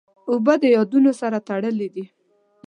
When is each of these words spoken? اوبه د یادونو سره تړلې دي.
اوبه 0.29 0.53
د 0.61 0.63
یادونو 0.77 1.11
سره 1.21 1.37
تړلې 1.47 1.87
دي. 1.95 2.05